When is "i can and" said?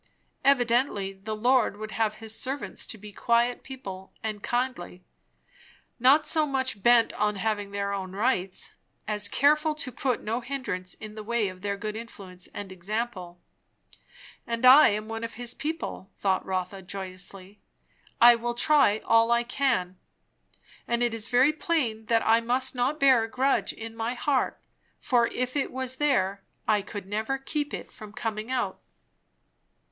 19.31-21.03